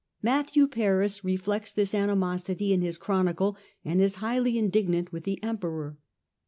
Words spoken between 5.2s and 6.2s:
the Emperor.